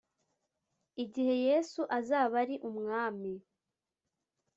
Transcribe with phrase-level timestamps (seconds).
[1.03, 3.33] igihe Yesu azaba ari Umwami